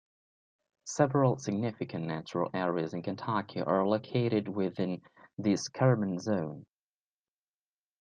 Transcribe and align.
Several 0.87 1.37
significant 1.37 2.07
natural 2.07 2.49
areas 2.55 2.95
in 2.95 3.03
Kentucky 3.03 3.61
are 3.61 3.85
located 3.85 4.47
within 4.47 4.99
the 5.37 5.53
escarpment 5.53 6.23
zone. 6.23 6.65